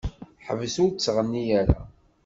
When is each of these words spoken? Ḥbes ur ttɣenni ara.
Ḥbes 0.47 0.75
ur 0.83 0.89
ttɣenni 0.91 1.43
ara. 1.59 1.79